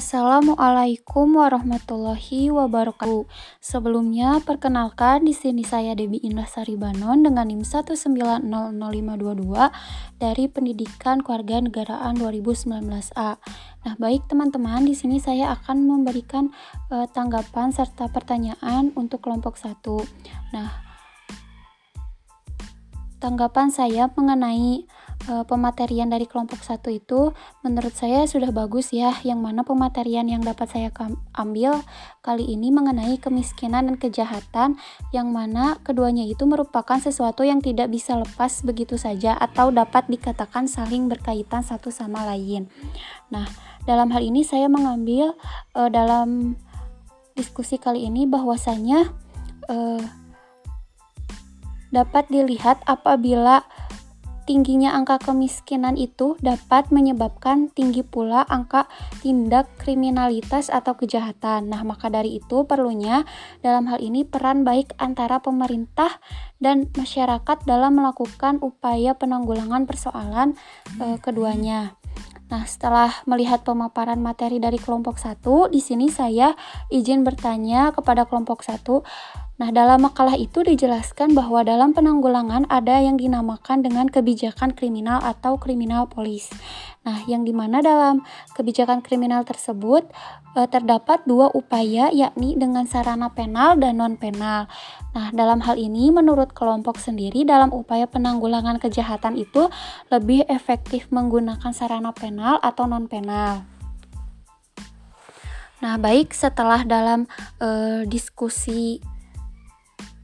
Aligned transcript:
Assalamualaikum 0.00 1.36
warahmatullahi 1.36 2.48
wabarakatuh. 2.48 3.28
Sebelumnya, 3.60 4.40
perkenalkan 4.40 5.28
di 5.28 5.36
sini 5.36 5.60
saya 5.60 5.92
Debi 5.92 6.16
Indah 6.24 6.48
Saribanon 6.48 7.20
dengan 7.20 7.44
NIM 7.44 7.60
1900522 7.68 8.48
dari 10.16 10.48
Pendidikan 10.48 11.20
Kewarganegaraan 11.20 12.16
2019A. 12.16 13.36
Nah, 13.84 13.94
baik 14.00 14.24
teman-teman, 14.24 14.88
di 14.88 14.96
sini 14.96 15.20
saya 15.20 15.52
akan 15.52 15.84
memberikan 15.84 16.48
uh, 16.88 17.04
tanggapan 17.04 17.68
serta 17.68 18.08
pertanyaan 18.08 18.96
untuk 18.96 19.20
kelompok 19.20 19.60
1. 19.60 19.84
Nah, 20.56 20.80
tanggapan 23.20 23.68
saya 23.68 24.08
mengenai 24.08 24.88
e, 25.26 25.32
pematerian 25.44 26.08
dari 26.08 26.24
kelompok 26.24 26.62
satu 26.64 26.88
itu 26.88 27.34
menurut 27.60 27.92
saya 27.92 28.24
sudah 28.24 28.48
bagus 28.54 28.94
ya 28.94 29.12
yang 29.26 29.42
mana 29.44 29.66
pematerian 29.66 30.24
yang 30.28 30.40
dapat 30.40 30.70
saya 30.70 30.88
ambil 31.36 31.80
kali 32.24 32.46
ini 32.46 32.72
mengenai 32.72 33.20
kemiskinan 33.20 33.92
dan 33.92 33.96
kejahatan 34.00 34.80
yang 35.12 35.28
mana 35.32 35.76
keduanya 35.84 36.24
itu 36.24 36.46
merupakan 36.48 36.96
sesuatu 36.96 37.44
yang 37.44 37.60
tidak 37.60 37.92
bisa 37.92 38.16
lepas 38.16 38.64
begitu 38.64 38.96
saja 38.96 39.36
atau 39.36 39.68
dapat 39.68 40.08
dikatakan 40.08 40.70
saling 40.70 41.10
berkaitan 41.10 41.60
satu 41.60 41.92
sama 41.92 42.24
lain. 42.24 42.70
Nah, 43.28 43.44
dalam 43.84 44.12
hal 44.12 44.22
ini 44.24 44.44
saya 44.46 44.68
mengambil 44.68 45.36
e, 45.76 45.80
dalam 45.92 46.56
diskusi 47.36 47.80
kali 47.80 48.04
ini 48.08 48.28
bahwasanya 48.28 49.12
e, 49.68 49.76
dapat 51.90 52.30
dilihat 52.30 52.82
apabila 52.86 53.66
tingginya 54.44 54.96
angka 54.96 55.20
kemiskinan 55.20 55.94
itu 55.96 56.36
dapat 56.40 56.88
menyebabkan 56.90 57.70
tinggi 57.72 58.02
pula 58.04 58.44
angka 58.48 58.88
tindak 59.20 59.68
kriminalitas 59.80 60.68
atau 60.68 60.96
kejahatan. 60.96 61.68
Nah, 61.70 61.82
maka 61.86 62.08
dari 62.08 62.40
itu 62.40 62.64
perlunya 62.64 63.24
dalam 63.60 63.88
hal 63.88 64.00
ini 64.00 64.24
peran 64.24 64.62
baik 64.66 64.96
antara 64.96 65.40
pemerintah 65.40 66.20
dan 66.60 66.88
masyarakat 66.96 67.64
dalam 67.64 67.96
melakukan 67.96 68.60
upaya 68.60 69.16
penanggulangan 69.16 69.88
persoalan 69.88 70.56
e, 71.00 71.16
keduanya. 71.22 71.96
Nah, 72.50 72.66
setelah 72.66 73.14
melihat 73.30 73.62
pemaparan 73.62 74.18
materi 74.18 74.58
dari 74.58 74.76
kelompok 74.76 75.22
satu, 75.22 75.70
di 75.70 75.78
sini 75.78 76.10
saya 76.10 76.58
izin 76.90 77.22
bertanya 77.22 77.94
kepada 77.94 78.26
kelompok 78.26 78.66
satu, 78.66 79.06
Nah, 79.60 79.68
dalam 79.76 80.08
makalah 80.08 80.40
itu 80.40 80.64
dijelaskan 80.64 81.36
bahwa 81.36 81.60
dalam 81.60 81.92
penanggulangan 81.92 82.64
ada 82.72 82.96
yang 82.96 83.20
dinamakan 83.20 83.84
dengan 83.84 84.08
kebijakan 84.08 84.72
kriminal 84.72 85.20
atau 85.20 85.60
kriminal 85.60 86.08
polis. 86.08 86.48
Nah, 87.04 87.20
yang 87.28 87.44
di 87.44 87.52
mana 87.52 87.84
dalam 87.84 88.24
kebijakan 88.56 89.04
kriminal 89.04 89.44
tersebut 89.44 90.08
e, 90.56 90.64
terdapat 90.64 91.28
dua 91.28 91.52
upaya 91.52 92.08
yakni 92.08 92.56
dengan 92.56 92.88
sarana 92.88 93.28
penal 93.36 93.76
dan 93.76 94.00
non-penal. 94.00 94.64
Nah, 95.12 95.28
dalam 95.36 95.60
hal 95.60 95.76
ini 95.76 96.08
menurut 96.08 96.56
kelompok 96.56 96.96
sendiri 96.96 97.44
dalam 97.44 97.68
upaya 97.68 98.08
penanggulangan 98.08 98.80
kejahatan 98.80 99.36
itu 99.36 99.68
lebih 100.08 100.48
efektif 100.48 101.12
menggunakan 101.12 101.76
sarana 101.76 102.16
penal 102.16 102.56
atau 102.64 102.88
non-penal. 102.88 103.60
Nah, 105.84 106.00
baik 106.00 106.32
setelah 106.32 106.80
dalam 106.84 107.28
e, 107.60 107.68
diskusi 108.08 109.04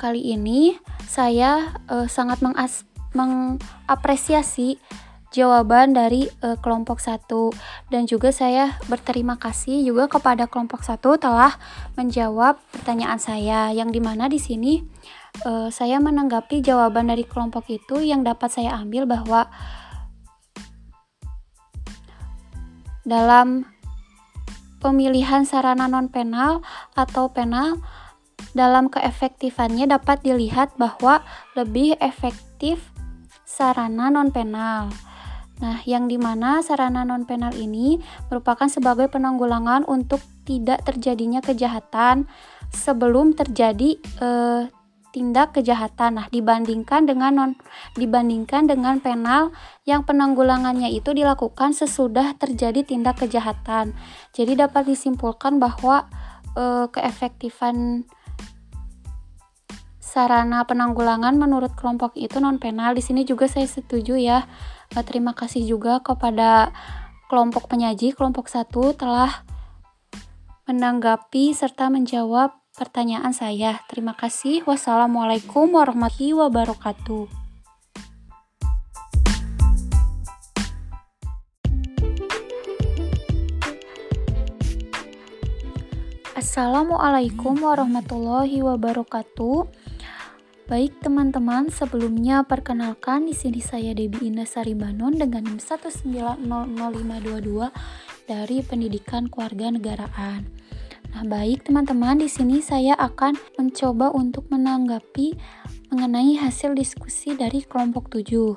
Kali 0.00 0.32
ini 0.32 0.80
saya 1.04 1.76
uh, 1.92 2.08
sangat 2.08 2.40
mengas 2.40 2.88
mengapresiasi 3.12 4.80
jawaban 5.28 5.92
dari 5.92 6.24
uh, 6.40 6.56
kelompok 6.56 7.04
satu. 7.04 7.52
Dan 7.92 8.08
juga 8.08 8.32
saya 8.32 8.80
berterima 8.88 9.36
kasih 9.36 9.84
juga 9.84 10.08
kepada 10.08 10.48
kelompok 10.48 10.80
satu 10.80 11.20
telah 11.20 11.52
menjawab 12.00 12.56
pertanyaan 12.72 13.20
saya 13.20 13.76
yang 13.76 13.92
di 13.92 14.00
mana 14.00 14.32
di 14.32 14.40
sini 14.40 14.80
uh, 15.44 15.68
saya 15.68 16.00
menanggapi 16.00 16.64
jawaban 16.64 17.12
dari 17.12 17.28
kelompok 17.28 17.68
itu 17.68 18.00
yang 18.00 18.24
dapat 18.24 18.48
saya 18.48 18.80
ambil 18.80 19.04
bahwa 19.04 19.52
dalam 23.04 23.68
pemilihan 24.80 25.44
sarana 25.44 25.92
non 25.92 26.08
penal 26.08 26.64
atau 26.96 27.28
penal 27.28 27.84
dalam 28.52 28.90
keefektifannya 28.90 29.90
dapat 29.90 30.22
dilihat 30.26 30.74
bahwa 30.74 31.22
lebih 31.54 31.94
efektif 32.02 32.90
sarana 33.46 34.10
non-penal. 34.10 34.90
Nah, 35.60 35.84
yang 35.84 36.08
di 36.08 36.16
mana 36.16 36.64
sarana 36.64 37.04
non-penal 37.04 37.52
ini 37.52 38.00
merupakan 38.32 38.64
sebagai 38.64 39.12
penanggulangan 39.12 39.84
untuk 39.84 40.24
tidak 40.48 40.80
terjadinya 40.88 41.44
kejahatan 41.44 42.24
sebelum 42.72 43.36
terjadi 43.36 44.00
eh, 44.00 44.62
tindak 45.12 45.52
kejahatan. 45.52 46.16
Nah, 46.16 46.26
dibandingkan 46.32 47.04
dengan 47.04 47.32
non 47.36 47.52
dibandingkan 47.98 48.72
dengan 48.72 49.04
penal 49.04 49.52
yang 49.84 50.06
penanggulangannya 50.06 50.88
itu 50.96 51.12
dilakukan 51.12 51.76
sesudah 51.76 52.38
terjadi 52.40 52.80
tindak 52.86 53.20
kejahatan. 53.20 53.92
Jadi 54.32 54.56
dapat 54.56 54.88
disimpulkan 54.88 55.60
bahwa 55.60 56.08
eh, 56.56 56.88
keefektifan 56.88 58.08
sarana 60.10 60.66
penanggulangan 60.66 61.38
menurut 61.38 61.70
kelompok 61.78 62.18
itu 62.18 62.42
non 62.42 62.58
penal. 62.58 62.98
Di 62.98 63.02
sini 63.06 63.22
juga 63.22 63.46
saya 63.46 63.70
setuju 63.70 64.18
ya. 64.18 64.50
Eh, 64.90 65.04
terima 65.06 65.38
kasih 65.38 65.62
juga 65.62 66.02
kepada 66.02 66.74
kelompok 67.30 67.70
penyaji 67.70 68.10
kelompok 68.10 68.50
satu 68.50 68.90
telah 68.98 69.46
menanggapi 70.66 71.54
serta 71.54 71.86
menjawab 71.86 72.58
pertanyaan 72.74 73.30
saya. 73.30 73.78
Terima 73.86 74.18
kasih. 74.18 74.66
Wassalamualaikum 74.66 75.70
warahmatullahi 75.70 76.34
wabarakatuh. 76.34 77.40
Assalamualaikum 86.40 87.62
warahmatullahi 87.62 88.58
wabarakatuh. 88.58 89.89
Baik 90.70 91.02
teman-teman, 91.02 91.66
sebelumnya 91.66 92.46
perkenalkan 92.46 93.26
di 93.26 93.34
sini 93.34 93.58
saya 93.58 93.90
Debi 93.90 94.30
Indah 94.30 94.46
Saribanon 94.46 95.18
dengan 95.18 95.42
NIM 95.42 95.58
1900522 95.58 97.74
dari 98.30 98.62
Pendidikan 98.62 99.26
Kewarganegaraan. 99.26 100.46
Nah, 101.10 101.26
baik 101.26 101.66
teman-teman, 101.66 102.22
di 102.22 102.30
sini 102.30 102.62
saya 102.62 102.94
akan 102.94 103.34
mencoba 103.58 104.14
untuk 104.14 104.46
menanggapi 104.46 105.34
mengenai 105.90 106.38
hasil 106.38 106.78
diskusi 106.78 107.34
dari 107.34 107.66
kelompok 107.66 108.06
7. 108.14 108.54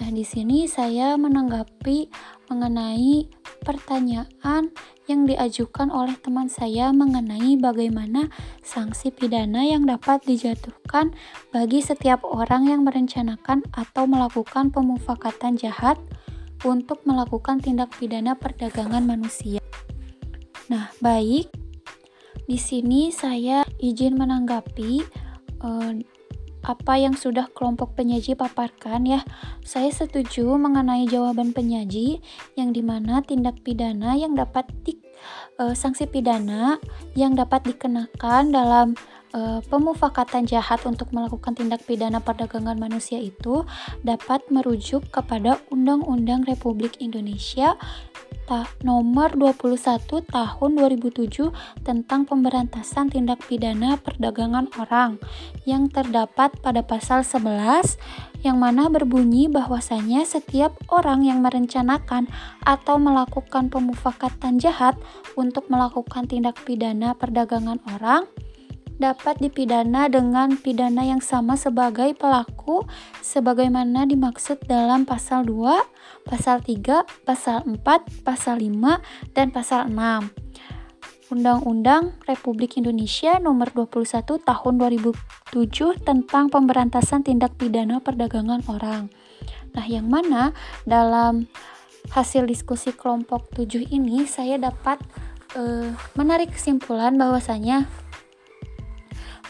Nah, 0.00 0.08
di 0.08 0.24
sini 0.24 0.64
saya 0.64 1.12
menanggapi 1.20 2.08
mengenai 2.48 3.28
pertanyaan 3.60 4.72
yang 5.04 5.28
diajukan 5.28 5.92
oleh 5.92 6.16
teman 6.16 6.48
saya 6.48 6.88
mengenai 6.88 7.60
bagaimana 7.60 8.32
sanksi 8.64 9.12
pidana 9.12 9.60
yang 9.60 9.84
dapat 9.84 10.24
dijatuhkan 10.24 11.12
bagi 11.52 11.84
setiap 11.84 12.24
orang 12.24 12.72
yang 12.72 12.80
merencanakan 12.80 13.60
atau 13.76 14.08
melakukan 14.08 14.72
pemufakatan 14.72 15.60
jahat 15.60 16.00
untuk 16.64 17.04
melakukan 17.04 17.60
tindak 17.60 17.92
pidana 17.92 18.32
perdagangan 18.32 19.04
manusia. 19.04 19.60
Nah, 20.72 20.88
baik. 21.04 21.52
Di 22.48 22.58
sini 22.58 23.12
saya 23.12 23.62
izin 23.78 24.16
menanggapi 24.16 24.92
eh, 25.60 25.92
apa 26.60 27.00
yang 27.00 27.16
sudah 27.16 27.48
kelompok 27.52 27.96
penyaji 27.96 28.36
paparkan 28.36 29.08
ya. 29.08 29.20
Saya 29.64 29.88
setuju 29.88 30.56
mengenai 30.60 31.08
jawaban 31.08 31.56
penyaji 31.56 32.20
yang 32.56 32.76
di 32.76 32.82
mana 32.84 33.24
tindak 33.24 33.64
pidana 33.64 34.16
yang 34.16 34.36
dapat 34.36 34.68
di, 34.84 34.96
e, 35.56 35.72
sanksi 35.72 36.08
pidana 36.08 36.76
yang 37.16 37.32
dapat 37.36 37.64
dikenakan 37.64 38.52
dalam 38.52 38.98
e, 39.34 39.64
pemufakatan 39.66 40.46
jahat 40.46 40.82
untuk 40.86 41.10
melakukan 41.14 41.54
tindak 41.54 41.82
pidana 41.86 42.18
perdagangan 42.22 42.78
manusia 42.78 43.18
itu 43.18 43.66
dapat 44.02 44.44
merujuk 44.50 45.06
kepada 45.10 45.58
Undang-Undang 45.70 46.46
Republik 46.46 46.98
Indonesia 46.98 47.78
nomor 48.82 49.38
21 49.38 50.26
tahun 50.26 50.70
2007 50.74 51.54
tentang 51.86 52.26
pemberantasan 52.26 53.06
tindak 53.14 53.46
pidana 53.46 53.94
perdagangan 54.02 54.66
orang 54.74 55.22
yang 55.62 55.86
terdapat 55.86 56.50
pada 56.58 56.82
pasal 56.82 57.22
11 57.22 57.94
yang 58.42 58.58
mana 58.58 58.90
berbunyi 58.90 59.46
bahwasanya 59.46 60.26
setiap 60.26 60.74
orang 60.90 61.22
yang 61.22 61.44
merencanakan 61.44 62.26
atau 62.66 62.98
melakukan 62.98 63.70
pemufakatan 63.70 64.58
jahat 64.58 64.98
untuk 65.38 65.70
melakukan 65.70 66.26
tindak 66.26 66.58
pidana 66.66 67.14
perdagangan 67.14 67.78
orang 67.94 68.26
dapat 69.00 69.40
dipidana 69.40 70.12
dengan 70.12 70.60
pidana 70.60 71.00
yang 71.00 71.24
sama 71.24 71.56
sebagai 71.56 72.12
pelaku 72.12 72.84
sebagaimana 73.24 74.04
dimaksud 74.04 74.60
dalam 74.68 75.08
pasal 75.08 75.48
2, 75.48 76.28
pasal 76.28 76.60
3, 76.60 77.08
pasal 77.24 77.64
4, 77.64 77.80
pasal 78.20 78.60
5, 78.60 79.00
dan 79.32 79.48
pasal 79.48 79.88
6. 79.88 80.28
Undang-Undang 81.30 82.20
Republik 82.26 82.76
Indonesia 82.76 83.38
Nomor 83.40 83.72
21 83.72 84.20
Tahun 84.42 84.74
2007 84.76 86.04
tentang 86.04 86.52
pemberantasan 86.52 87.24
tindak 87.24 87.56
pidana 87.56 88.02
perdagangan 88.04 88.60
orang. 88.68 89.08
Nah, 89.70 89.86
yang 89.86 90.10
mana 90.10 90.50
dalam 90.84 91.46
hasil 92.12 92.44
diskusi 92.44 92.90
kelompok 92.92 93.48
7 93.54 93.94
ini 93.94 94.26
saya 94.26 94.58
dapat 94.58 94.98
uh, 95.54 95.94
menarik 96.18 96.50
kesimpulan 96.50 97.14
bahwasanya 97.14 97.86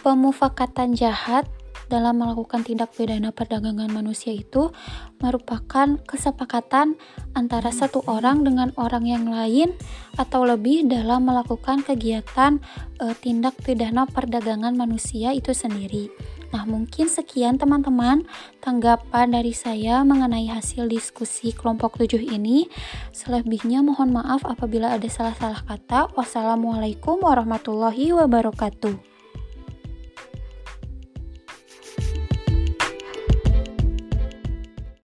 pemufakatan 0.00 0.96
jahat 0.96 1.48
dalam 1.90 2.22
melakukan 2.22 2.62
tindak 2.62 2.94
pidana 2.94 3.34
perdagangan 3.34 3.90
manusia 3.90 4.30
itu 4.30 4.70
merupakan 5.18 5.98
kesepakatan 6.06 6.94
antara 7.34 7.74
satu 7.74 8.06
orang 8.06 8.46
dengan 8.46 8.70
orang 8.78 9.04
yang 9.10 9.26
lain 9.26 9.74
atau 10.14 10.46
lebih 10.46 10.86
dalam 10.86 11.26
melakukan 11.26 11.82
kegiatan 11.82 12.62
e, 13.02 13.10
tindak 13.18 13.58
pidana 13.66 14.06
perdagangan 14.06 14.78
manusia 14.78 15.34
itu 15.34 15.50
sendiri. 15.50 16.08
Nah, 16.50 16.66
mungkin 16.66 17.06
sekian 17.06 17.58
teman-teman 17.58 18.26
tanggapan 18.58 19.30
dari 19.30 19.54
saya 19.54 20.02
mengenai 20.02 20.50
hasil 20.50 20.90
diskusi 20.90 21.54
kelompok 21.54 21.98
7 21.98 22.18
ini. 22.26 22.66
Selebihnya 23.14 23.86
mohon 23.86 24.10
maaf 24.10 24.42
apabila 24.42 24.98
ada 24.98 25.06
salah-salah 25.06 25.62
kata. 25.62 26.10
Wassalamualaikum 26.18 27.22
warahmatullahi 27.22 28.10
wabarakatuh. 28.18 29.09